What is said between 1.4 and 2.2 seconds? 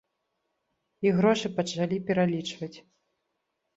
пачалі